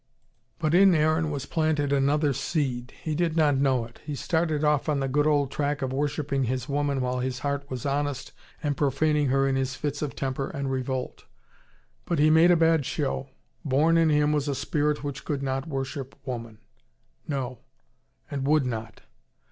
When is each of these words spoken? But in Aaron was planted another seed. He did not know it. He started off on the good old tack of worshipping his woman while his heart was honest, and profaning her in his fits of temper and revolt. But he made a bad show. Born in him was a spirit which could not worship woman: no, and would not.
But 0.57 0.73
in 0.73 0.95
Aaron 0.95 1.29
was 1.29 1.45
planted 1.45 1.93
another 1.93 2.33
seed. 2.33 2.91
He 3.03 3.13
did 3.13 3.37
not 3.37 3.57
know 3.57 3.85
it. 3.85 3.99
He 4.03 4.15
started 4.15 4.63
off 4.63 4.89
on 4.89 4.99
the 4.99 5.07
good 5.07 5.27
old 5.27 5.51
tack 5.51 5.83
of 5.83 5.93
worshipping 5.93 6.45
his 6.45 6.67
woman 6.67 7.01
while 7.01 7.19
his 7.19 7.37
heart 7.45 7.69
was 7.69 7.85
honest, 7.85 8.31
and 8.63 8.75
profaning 8.75 9.27
her 9.27 9.47
in 9.47 9.55
his 9.55 9.75
fits 9.75 10.01
of 10.01 10.15
temper 10.15 10.49
and 10.49 10.71
revolt. 10.71 11.25
But 12.05 12.17
he 12.17 12.31
made 12.31 12.49
a 12.49 12.57
bad 12.57 12.83
show. 12.83 13.29
Born 13.63 13.95
in 13.95 14.09
him 14.09 14.31
was 14.31 14.47
a 14.47 14.55
spirit 14.55 15.03
which 15.03 15.23
could 15.23 15.43
not 15.43 15.67
worship 15.67 16.15
woman: 16.25 16.57
no, 17.27 17.59
and 18.31 18.47
would 18.47 18.65
not. 18.65 19.01